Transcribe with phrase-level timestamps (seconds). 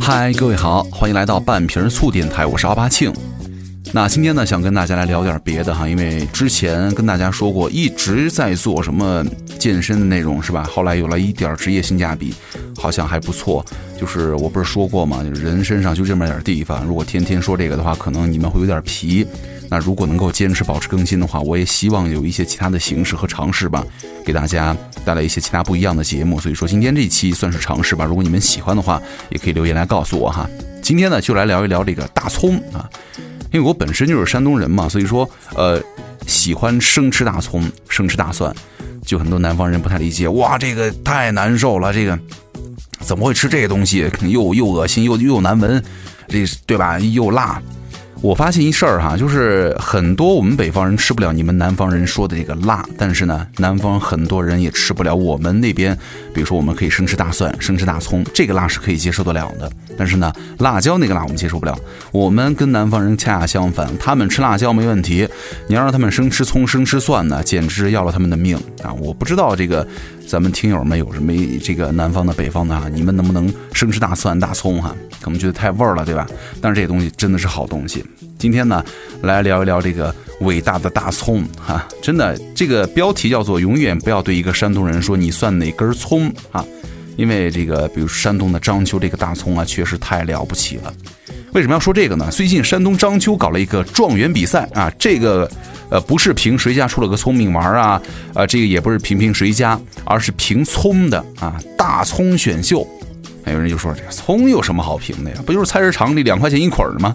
[0.00, 3.12] 嗨，各位好，欢迎来到半瓶醋电台，我是阿巴庆。
[3.92, 9.24] 那今天呢，想跟大家来聊点别的哈，因为之前跟大家说过，一直在做什么
[9.58, 10.64] 健身的内容是吧？
[10.72, 12.32] 后来有了一点职业性价比，
[12.76, 13.64] 好像还不错。
[14.00, 15.24] 就是我不是说过吗？
[15.24, 19.26] 就是人身上就这么点地方，如果天天说这个的话，可能你们会有点皮。
[19.70, 23.84] 那如果能够坚持保持更新的话，我也希望有一些其他的形式和尝试吧，
[24.24, 26.38] 给大家带来一些其他不一样的节目。
[26.38, 28.04] 所以说今天这期算是尝试吧。
[28.04, 30.48] 如果你们喜欢的话，也可以留言来告诉我哈。
[30.82, 32.88] 今天呢，就来聊一聊这个大葱啊。
[33.52, 35.80] 因为我本身就是山东人嘛，所以说，呃，
[36.26, 38.54] 喜欢生吃大葱、生吃大蒜，
[39.04, 42.18] 就很多南方人不太理解，哇，这个太难受了，这个
[43.00, 44.10] 怎么会吃这个东西？
[44.22, 45.82] 又又恶心，又又难闻，
[46.28, 46.98] 这对吧？
[46.98, 47.62] 又辣。
[48.24, 55.94] 我发现一事儿哈，就是很多我们北方人吃不了你们南方人说的这个辣，但是呢，南方很多人也吃不了我们那边，
[56.32, 59.70] 比如说我们可以生吃大蒜、生吃大葱，这个辣是可以接受得了的。
[59.94, 61.78] 但是呢，辣椒那个辣我们接受不了。
[62.12, 65.28] 我们跟南方人恰恰相反，他们吃辣椒没问题，
[65.68, 68.90] 你要让他们生吃葱、生吃蒜呢，简直要了他们的命啊！
[68.94, 69.86] 我不知道这个
[70.26, 74.94] 咱们听友们有什么这个南方的、北方的啊，你们能不能生吃大蒜、大葱哈？
[75.20, 76.26] 可能觉得太味儿了，对吧？
[76.60, 78.04] 但是这些东西真的是好东西。
[78.38, 78.84] 今天呢，
[79.22, 86.64] 来聊一聊这个伟大的大葱哈，真的，这个标题叫做“永远不要对一个山东人说你算哪根葱啊”，
[87.16, 90.92] 因为这个，比如山东的章丘这个大葱啊，确实太了不起了。
[91.54, 92.28] 为什么要说这个呢？
[92.32, 95.48] 最近山东章丘搞了一个状元比赛啊，这个
[95.88, 98.02] 呃不是评谁家出了个聪明娃啊，
[98.34, 102.84] 啊这个也不是评评谁家，而是评葱的啊，大葱选秀。
[103.44, 105.36] 还有人就说这个葱有什么好评的呀？
[105.46, 107.14] 不就是菜市场里两块钱一捆吗？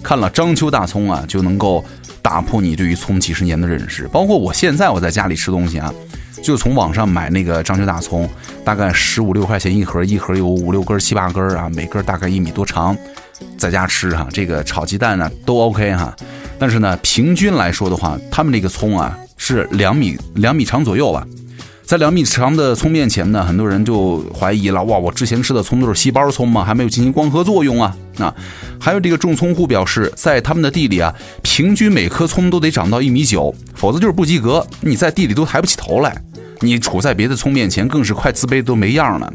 [0.00, 1.84] 看了章丘大葱啊，就能够
[2.22, 4.06] 打破你对于葱几十年的认识。
[4.12, 5.92] 包括我现在我在家里吃东西啊，
[6.40, 8.30] 就从网上买那个章丘大葱，
[8.64, 12.96] 大概十五六块钱一盒，一盒有五六根、七八根啊，每根大概一米多长，
[13.58, 16.14] 在家吃哈，这个炒鸡蛋呢都 OK 哈。
[16.58, 21.26] 但是呢，平均来说的话，他们这个葱啊是两米两米长左右吧。
[21.84, 26.64] 在两米长的葱面前呢，很多人就怀疑了：哇，我之前吃的葱都是细胞葱吗？
[26.64, 27.94] 还没有进行光合作用啊？
[28.18, 28.34] 啊，
[28.80, 34.64] 还有这个种葱户表示，在他们的地里啊，平均每棵葱都得长到一米九，否则就是不及格。
[34.80, 36.16] 你在地里都抬不起头来，
[36.60, 39.30] 你处在别的葱面前，更是快自卑都没样了。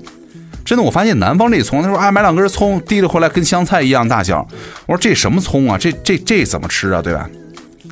[0.68, 4.46] 真的，我发现南方这葱，他说啊，买两根葱提了回来跟香菜一样大小，
[4.86, 5.78] 我说这什么葱啊？
[5.78, 7.02] 这这这怎么吃啊？
[7.02, 7.30] 对吧？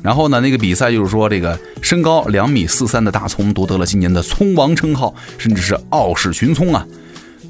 [0.02, 6.86] 然后呢，那个比赛就是说，这个身高两米四三的大葱夺得了今年的葱王称号，甚至是傲视群葱啊。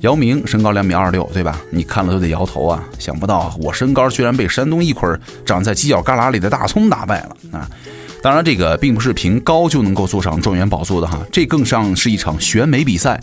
[0.03, 1.61] 姚明身高两米二六，对吧？
[1.71, 2.85] 你看了都得摇头啊！
[2.97, 7.69] 想不到我身高居然被山东一捆长在犄角旮旯里的大葱打败了啊！
[8.23, 13.21] 当然，这个并不是凭高就能够坐上状元宝座的哈，这更像是一场选美比赛，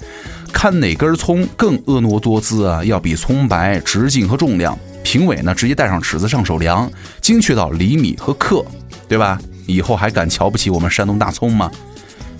[0.51, 2.83] 看哪根葱更婀娜多姿啊！
[2.83, 6.89] 要比葱白、直径和重量，评委呢直接带上尺子上手量，
[7.21, 8.63] 精确到厘米和克。
[9.05, 9.39] 对吧？
[9.67, 11.69] 以后还敢瞧不起我们山东大葱吗？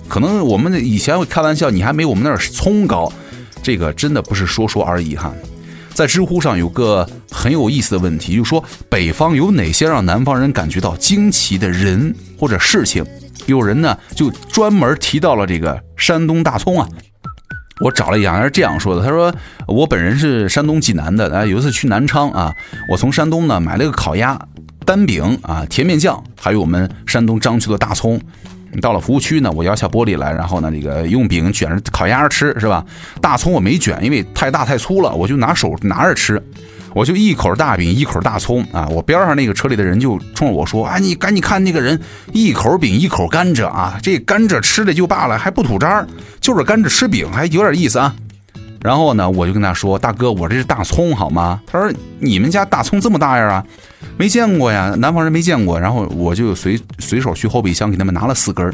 [0.08, 3.12] 可能我们以前会开玩笑，你还没我们那儿葱高，
[3.62, 5.32] 这个真的不是说说而已哈。
[5.94, 13.04] 在知乎上有个很有意思的问题，就是说北方有哪些让南方人感觉到惊奇的人或者事情？
[13.46, 16.88] 有人呢就专门提到了这个山东大葱啊。
[17.80, 19.34] 我找了一样，是这样说的：他说
[19.66, 22.52] 我本人是山东济南的，啊，有一次去南昌啊，
[22.88, 24.38] 我从山东呢买了个烤鸭。
[24.86, 28.20] 单饼啊，甜面酱，还有我们山东章丘的大葱。
[28.80, 32.84] 到了服务区呢，我摇下玻璃来，然后呢，这个用饼卷着烤鸭吃，是吧？
[33.20, 36.42] 大葱我没卷，因为太大太粗了，我就拿手拿着吃。
[36.94, 38.86] 我就一口大饼，一口大葱啊！
[38.88, 42.00] 我边上那个车里的人就冲着我说：“啊，你赶紧看那个人，
[42.32, 43.98] 一口饼一口甘蔗啊！
[44.00, 46.06] 这甘蔗吃的就罢了，还不吐渣
[46.40, 48.14] 就是甘蔗吃饼，还有点意思啊。”
[48.84, 51.90] 然后呢，我就跟他说：“大哥，我这是大葱，好吗？”他说
[52.20, 53.46] ：“你们家大葱这么大呀？
[53.48, 53.64] 啊，
[54.18, 58.70] 没见过呀，南方人没见过。”然后我就随随手去后备箱给他们拿了四根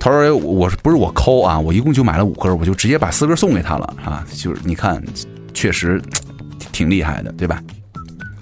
[0.00, 4.26] 他说：“我不是我抠啊，我一共就买了五根我就直接把四根送给他了啊。
[4.32, 5.00] 就是你看，
[5.54, 6.02] 确实
[6.72, 7.62] 挺厉害的，对吧？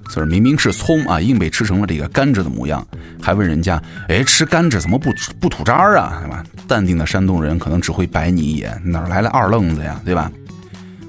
[0.08, 2.82] 所以明明是葱啊，硬被吃成了这个甘蔗的模样，
[3.20, 6.22] 还问人家：哎，吃甘蔗怎么不不吐渣啊？
[6.22, 6.42] 对吧？
[6.66, 10.00] 淡定的山东人可能只会白你一眼，哪来的二愣子呀？
[10.02, 10.32] 对吧？”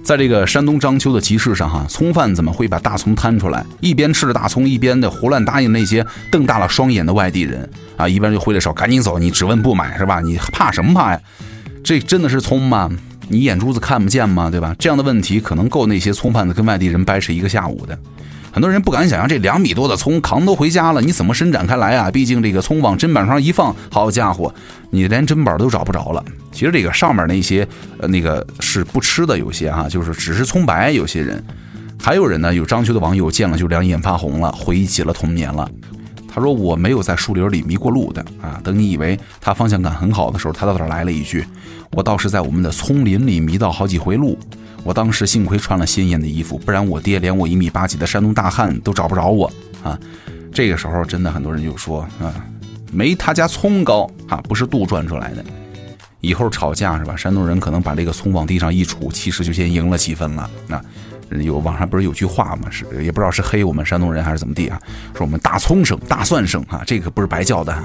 [0.05, 7.67] 在这个山东章丘的集市上，哈，葱贩子们会把大葱摊出来，一边吃着大葱，一边的胡乱答应那些瞪大了双眼的外地人
[7.97, 10.21] 啊，一边就挥着手赶紧走，你只问不买是吧？
[10.21, 11.19] 你怕什么怕呀？
[11.83, 12.87] 这真的是葱吗？
[13.29, 14.47] 你眼珠子看不见吗？
[14.51, 14.75] 对吧？
[14.77, 17.97] 这样的问题可能够那些葱贩子跟外地人掰扯一个下午的。
[18.55, 22.09] 很多人不敢想象这两米多的葱扛都回家了，你怎么伸展开来啊？
[22.09, 24.55] 毕竟这个葱往砧板上一放，好家伙，
[24.91, 26.23] 你连砧板都找不着了。
[26.53, 27.67] 其实这个上面那些
[27.99, 30.89] 呃那个是不吃的，有些哈，就是只是葱白。
[30.89, 31.43] 有些人，
[32.01, 35.69] 还有人呢，有章丘的网友见了就两眼发红了，回忆起了童年了。
[36.33, 38.61] 他说：“我没有在树林里迷过路的啊！
[38.63, 41.45] 等你以为他方向感很好的时候，他到这儿来了一句：
[41.91, 44.39] 我倒是在我们的丛林里迷到好几回路。
[44.85, 49.51] 我当时幸亏穿了鲜艳的衣服，不然我爹连我一米八几的山东大汉都找不着我
[49.83, 49.99] 啊！
[50.53, 52.31] 这个时候，真的很多人就说啊，
[52.91, 55.43] 没他家葱高啊，不是杜撰出来的。
[56.21, 57.15] 以后吵架是吧？
[57.15, 60.79] 山东人可能把这个葱往地上一杵，其实就先赢了几分了啊！”
[61.41, 62.69] 有网上不是有句话吗？
[62.69, 64.79] 是也不知道是黑我们山东人还是怎么地啊？
[65.15, 67.75] 说我们大葱省、大蒜省啊，这个不是白叫的。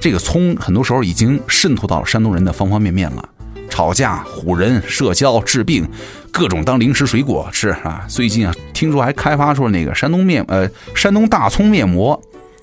[0.00, 3.28] 这个葱很多时候已经渗透到山东人的方方面面了。
[3.76, 5.86] 吵架、唬人、社交、治病，
[6.30, 8.06] 各种当零食水果吃啊。
[8.08, 12.18] 最近啊，听说还开发出了那个山东面呃山东大葱面膜，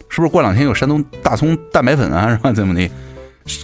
[0.09, 2.31] 是不是过两天有山东大葱蛋白粉啊？
[2.31, 2.51] 是吧？
[2.51, 2.89] 怎么的？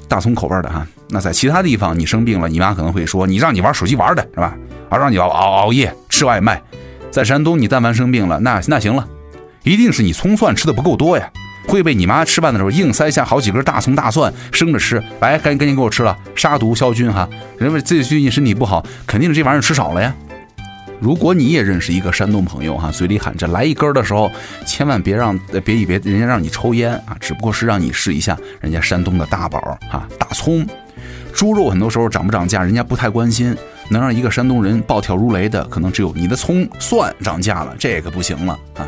[0.07, 0.85] 大葱口味的哈。
[1.09, 4.55] 那在其他地方你生病了，你妈可能会说你让你玩手机玩的是吧？
[4.91, 5.91] 啊，让你熬熬熬夜。
[6.07, 6.61] 吃外卖，
[7.09, 9.07] 在山东，你但凡生病了，那那行了，
[9.63, 11.27] 一定是你葱蒜吃的不够多呀，
[11.67, 17.29] 会被你妈吃饭的时候硬塞下好几根大葱大蒜生着吃，来，赶紧赶紧给我吃了，杀毒消菌哈。
[17.57, 20.13] 认为自己最近身体不好，肯定是这玩意儿吃少了呀。
[20.99, 24.31] 如果你也认识一个山东朋友哈，嘴里喊着来一根的时候，
[24.65, 29.59] 千万别让别以为人家让你抽烟啊，只不过是让你试一下人家山东的大宝
[29.89, 30.67] 哈，大葱。
[31.31, 33.55] 猪肉很多时候涨不涨价，人家不太关心。
[33.91, 38.87] 能让一个山东人暴跳如雷的，可能只有你的葱蒜涨价了，这个不行了啊！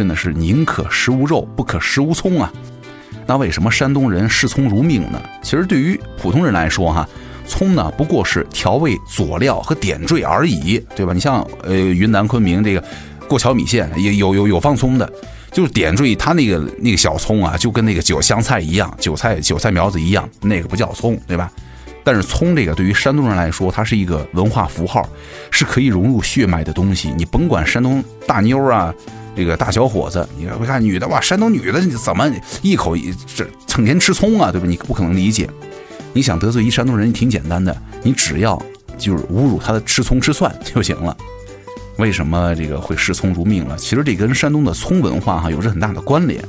[0.00, 2.50] 真的是宁可食无肉，不可食无葱啊！
[3.26, 5.20] 那为什么山东人视葱如命呢？
[5.42, 7.06] 其实对于普通人来说，哈，
[7.46, 11.12] 葱呢不过是调味佐料和点缀而已，对吧？
[11.12, 12.82] 你像呃云南昆明这个
[13.28, 15.12] 过桥米线也有有有放葱的，
[15.52, 21.52] 就是点缀它那个那个小葱啊，就跟那个韭香菜一样，韭菜韭菜苗子一样，那个不叫葱，对吧？
[22.02, 25.06] 但是葱这个对于山东人来说，它是一个文化符号，
[25.50, 27.12] 是可以融入血脉的东西。
[27.14, 28.92] 你甭管山东大妞啊，
[29.36, 32.30] 这个大小伙子，你看看女的哇，山东女的你怎么
[32.62, 34.66] 一口一这成天吃葱啊，对吧？
[34.66, 35.48] 你不可能理解。
[36.12, 38.60] 你想得罪一山东人挺简单的，你只要
[38.98, 41.16] 就是侮辱他的吃葱吃蒜就行了。
[41.96, 43.76] 为什么这个会视葱如命了？
[43.76, 46.42] 其实这跟山东的葱文化哈有着很大的关联。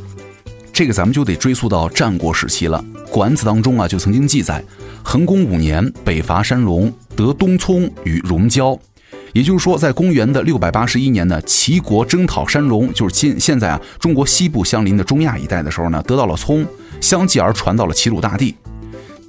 [0.73, 4.63] 这个咱们就得追溯到战国时期了，《管子》当中啊就曾经记载。
[5.03, 8.77] 恒公五年，北伐山戎，得东葱与戎交。
[9.33, 16.65] 也就是说，在公元的六百八十一年呢，齐国征讨山戎，就是现现在啊中国西部相邻的中亚一带的时候呢，得到了葱，
[16.99, 18.55] 相继而传到了齐鲁大地。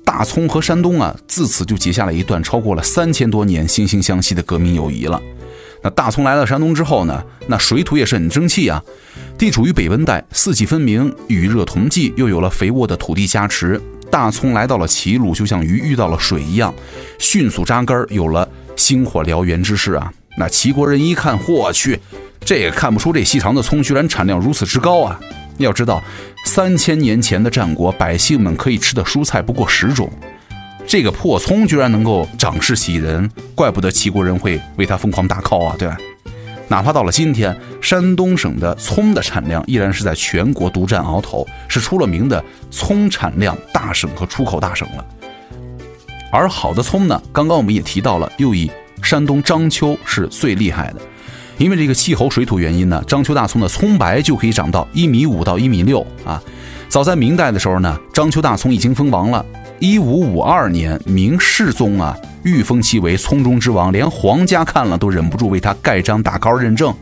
[0.05, 5.21] 大葱和山东啊，自此就结下了一段超过了三千多年惺惺相惜的革命友谊了。
[5.85, 8.83] 那大葱来了山东之后呢，那水土也是很争气啊，
[9.39, 13.81] 地处于北温带，四季分明，雨热同季，又有了肥沃的土地加持。
[14.11, 16.75] 大葱来到了齐鲁，就像鱼遇到了水一样，
[17.19, 18.47] 迅速扎根，有了
[18.77, 20.13] 星火燎原之势啊！
[20.37, 21.99] 那齐国人一看，我去，
[22.45, 25.19] 这也看不出这细长的葱居然产量如此之高啊！
[25.59, 26.03] 要知道，
[26.47, 30.11] 三千年前的战国百姓们可以吃的蔬菜不过十种，
[30.87, 35.97] 这个破葱居然能够长势喜人，怪不得齐国人会为他疯狂大 call 啊，对吧？
[36.69, 45.05] 哪怕到了今天，山东省的葱的产量依然是在全国独占鳌头，是出了名的葱产量大省和出口大省了。
[46.33, 48.71] 而好的葱呢，刚刚我们也提到了，又以
[49.03, 51.01] 山东章丘是最厉害的，
[51.59, 56.43] 因为这个气候水土原因呢，章丘大葱的葱白就可以长到一米五到一米六啊。
[56.89, 59.45] 早在明代的时候呢，章丘大葱已经封王了。
[59.79, 66.95] 一五五二年，明世宗啊，御封其为葱中之王，连皇家看了都忍不住为他盖章打高认证。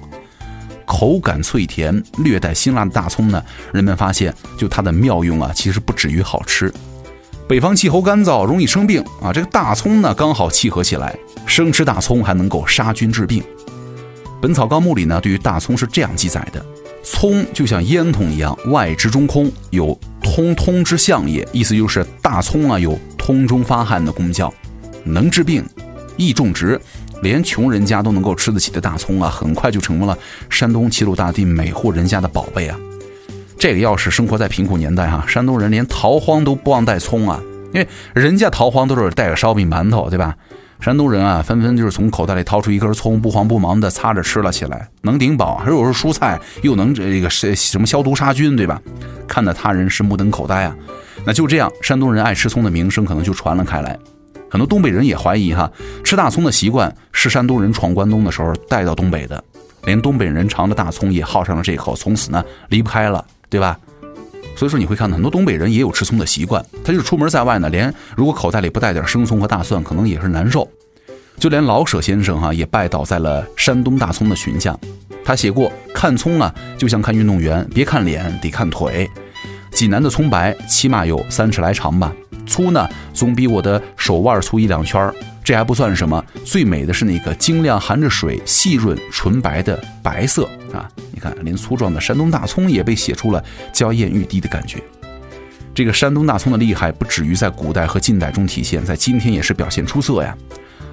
[0.87, 3.40] 口感脆甜，略带辛辣的大葱呢，
[3.72, 6.72] 人们发现就它的妙用啊，其实不止于好吃。
[7.50, 13.42] 北方气候干燥，容易生病啊，这个大葱呢刚好契合起来，生吃大葱还能够杀菌治病。
[14.40, 16.64] 《本草纲目》里呢，对于大葱是这样记载的：
[17.02, 19.99] 葱就像烟筒一样，外直中空，有。
[20.23, 24.54] 通通之象也，意思就是大葱啊有通中发汗的功效，
[25.02, 25.64] 能治病，
[26.16, 26.80] 易种植，
[27.21, 30.16] 连穷人家都能够吃得起的大葱啊，很快就成为了
[30.49, 32.78] 山东齐鲁大地每户人家的宝贝啊。
[33.61, 37.38] 这个要是生活在贫苦年代哈，山东人连逃荒都不忘带葱啊，
[37.75, 40.35] 因为人家逃荒都是带个烧饼馒头，对吧？
[40.81, 48.81] 山东人啊，纷纷就是从口袋里掏出一根葱，不慌不忙的擦着吃了起来，能顶饱，还有是蔬菜，又能这个是什么消毒杀菌，对吧？
[49.29, 50.75] 看得他人是目瞪口呆啊。
[51.26, 53.95] 那就这样，山东人爱吃葱的名声可能就传了开来。
[54.50, 55.71] 很多东北人也怀疑哈，
[56.02, 59.45] 吃大葱的习惯是山东人闯关东的时候带到东北的。
[59.85, 63.78] 连东北人尝的大葱也好上了这口，从此呢离不开了，对吧？
[64.57, 70.66] 所以说你会看到很多东北人也有吃葱的习惯，他就是出门在外呢，连如果口袋里不带点生葱和大蒜，可能也是难受。
[71.38, 74.76] 就连老舍先生哈也拜倒在了山东大葱的群下，
[75.25, 79.09] 他写过看葱啊就像看运动员，别看脸得看腿。
[79.71, 82.12] 济南的葱白起码有三尺来长吧，
[82.47, 85.11] 粗呢总比我的手腕粗一两圈
[85.50, 90.88] 这还不算什么，最美的是那个晶亮含着水、细润纯白的白色啊！
[91.11, 94.78] 你看，连粗壮的山东大葱也被写出了娇艳欲滴的感觉。
[95.75, 100.33] 这个山东大葱的厉害不止于在古代和近代中体现，在今天也是表现出色呀。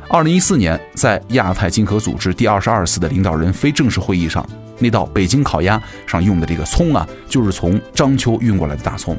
[0.10, 4.44] 二零一四年，在亚太经合组织第二十二次的领导人非正式会议上，
[4.80, 9.16] 那道北京烤鸭上用的这个葱啊，就是从章丘运过来的大葱。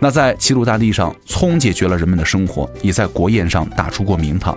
[0.00, 4.56] 那在齐鲁大地上，葱解决了人们的生活，也在国宴上打出过名堂。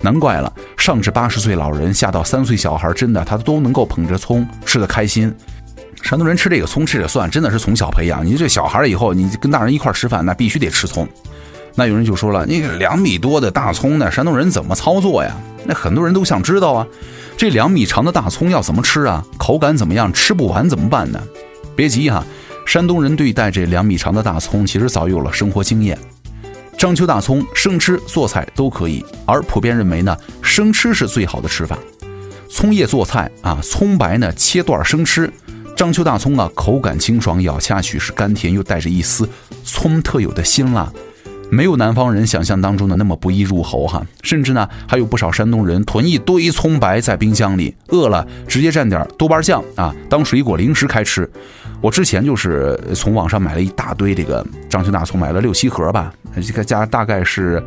[0.00, 5.34] 难怪了，上至八十岁老人，下到三岁小孩，真的他都能够捧着葱吃得开心。
[6.02, 8.26] 山东人吃这个葱吃这蒜，真的是从小培养。
[8.26, 11.08] 你这小孩以后，你跟大人一块吃饭，那必须得吃葱。
[11.74, 15.34] 那有人就说了，那个两米多的大葱呢，山东人怎么操作呀？
[15.64, 16.86] 那很多人都想知道啊，
[17.36, 19.24] 这两米长的大葱要怎么吃啊？
[19.38, 20.12] 口感怎么样？
[20.12, 21.22] 吃不完怎么办呢？
[21.76, 22.22] 别急哈，
[22.66, 25.98] 山东人对待这两米长的大葱，其实早有了生活经验。
[26.78, 31.78] 章丘大葱生吃、做菜都可以，而普遍认为呢，生吃是最好的吃法。
[32.48, 35.30] 葱叶做菜啊，葱白呢切段生吃。
[35.76, 39.28] 章丘大葱啊，口感清爽，咬下去是甘甜又带着一丝
[39.64, 40.92] 葱特有的辛辣。
[41.52, 51.30] 没有南方人想象当中的那么不易入喉哈，甚至呢还有不少山东人囤一堆葱白在冰箱里，饿了直接蘸点豆瓣酱啊当水果零食开吃。
[51.82, 56.10] 我之前就是从网上买了一大堆这个章丘大葱，买了六七盒吧，
[56.42, 57.62] 这个价大概是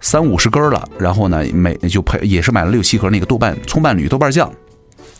[0.00, 0.88] 三五十根了。
[0.98, 4.50] 然后呢每就配也是买了六七盒那个豆瓣葱伴侣豆瓣酱，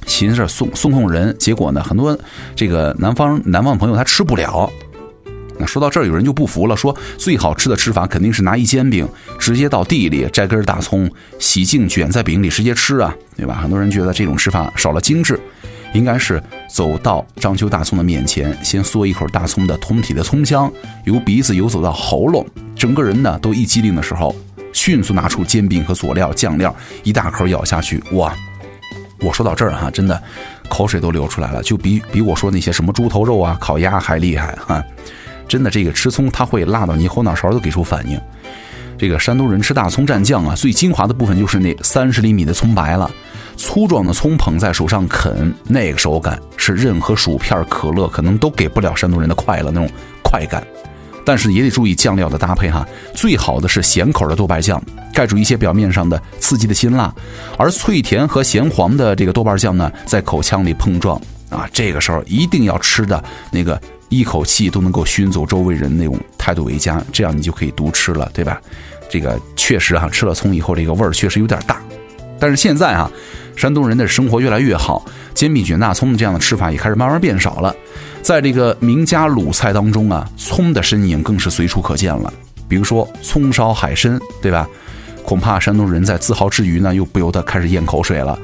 [0.07, 2.19] 寻思送送送人，结果呢很多
[2.57, 4.73] 这个南方南方朋友他吃不了。
[5.59, 9.09] 那说到这儿，有人就不服了，说最好吃的吃法肯定是拿一煎饼，
[9.39, 13.55] 直接到地里摘根大葱，洗净卷在饼里直接吃啊，对吧？
[13.63, 15.39] 很多人觉得这种吃法少了精致，
[15.93, 20.71] 应该是走到章丘大葱的面前，先嗦一口大葱的通体的葱香，
[21.05, 22.45] 由鼻子游走到喉咙，
[22.75, 24.35] 整个人呢都一激灵的时候，
[24.73, 28.35] 迅速拿出煎饼和佐料酱料，一大口咬下去，哇！
[29.21, 30.21] 我说到这儿哈，真的
[30.69, 34.85] 口水都流出来了，就比比我说那些什么猪头肉啊、烤鸭还厉害哈。
[35.49, 38.21] 真的，这个吃葱它会辣到你后脑勺都给出反应。
[38.97, 43.11] 这个山东人吃大葱蘸酱啊，最精华的部分就是那三十厘米的葱白了。
[43.57, 49.89] 粗壮的葱捧在手上啃，那个手感是任何薯片、可乐可能都给不了山东人的快乐那种
[50.23, 50.65] 快感。
[51.25, 54.83] 但是也得注意酱料的搭配哈，最好的是咸口的豆瓣酱，
[55.13, 57.13] 盖住一些表面上的刺激的辛辣，
[57.57, 63.81] 而脆甜和咸黄的这个豆瓣酱呢，在口腔里碰撞啊，这个时候一定要吃的那个。
[64.17, 68.61] 一口气都能够熏走周围人那种态度为佳，这样你就可以独吃了，对吧？
[69.11, 71.81] 这个确实哈，吃了葱以后，这个味儿确实有点大。
[72.39, 73.11] 但是现在哈，
[73.57, 75.05] 山东人的生活越来越好，
[75.35, 77.75] 煎饼卷大葱这样的吃法也开始慢慢变少了。
[78.23, 82.33] 在这个名家鲁菜当中啊，葱的身影更是随处可见了。
[82.69, 84.69] 比如说葱烧海参，对吧？
[85.23, 88.39] 恐怕山东人在自豪之余呢，又不由得开始咽口水了。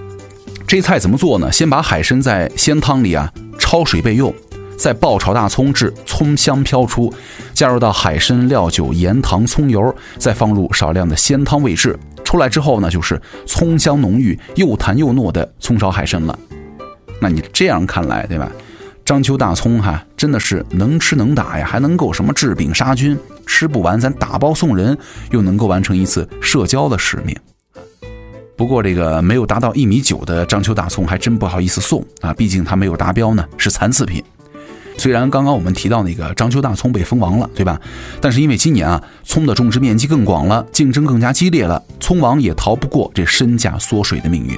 [0.67, 1.51] 这菜怎么做呢？
[1.51, 4.33] 先把海参在鲜汤里啊焯水备用。
[4.81, 7.13] 再爆炒大葱至葱香飘出，
[7.53, 11.95] 加入到海参、料酒、盐、糖、葱油，再放入少量的鲜汤煨制。
[12.25, 16.39] 出来之后呢，就是葱香浓郁、又弹又糯的葱烧海参了。
[17.21, 18.51] 那你这样看来，对吧？
[19.05, 24.97] 章丘大葱哈，真的是能吃能打呀，还能够什么治病杀菌，吃不完咱打包送人，
[25.31, 27.37] 又能够完成一次社交的使命。
[28.57, 34.25] 不过这个没有达到一米九的章丘大葱，还真不好意思送啊，毕竟它没有达标呢，是残次品。
[35.01, 37.81] 虽然刚刚我们提到那个章丘大葱被封王了，对吧？
[38.21, 44.55] 但是因为今年啊，葱的种植面积更广了，竞争更加激烈了，葱王也逃不过这身价缩水的命运。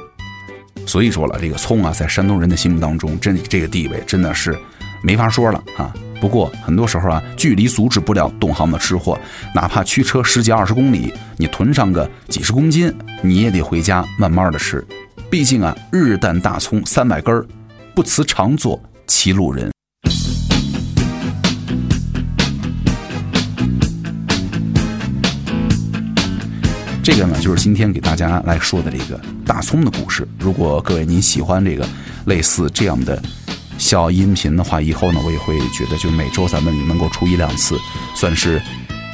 [0.85, 4.59] 所以说了，这个葱啊，在山东人的心目当中，真这个地位真的是
[5.01, 5.95] 没法说了啊。
[6.21, 9.17] 不过很多时候啊，距离阻止不了懂行的吃货，
[9.55, 14.85] 哪怕驱车十几二十公里，你囤上个几十公斤，你也得回家慢慢的吃。
[15.31, 17.47] 毕竟啊，日啖大葱三百根儿，
[17.95, 19.72] 不辞常作骑路人。
[27.03, 30.27] 这个呢，就是今天给大家来说的这个大葱的故事。
[30.39, 31.85] 如果各位您喜欢这个
[32.27, 33.21] 类似这样的
[33.77, 37.77] 小音频的话，以后呢，我也会觉得就每周咱们能够出一两次，
[38.15, 38.63] 算是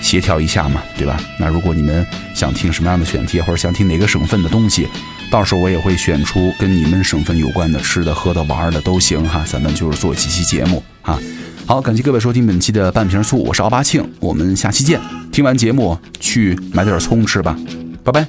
[0.03, 1.19] 协调一下嘛，对吧？
[1.41, 4.87] 那如果你们想听什么样的选题，或者想听哪个省份的东西，
[5.31, 11.19] 到时候我也会选出跟你们省份有关的吃的、喝的、玩的都行哈，咱们就是做几期节目哈。
[11.69, 14.99] 好，感谢各位收听本期的半瓶醋，我是奥巴庆，我们下期见。
[15.31, 17.55] 听完节目去买点葱吃吧，
[18.03, 18.27] 拜拜。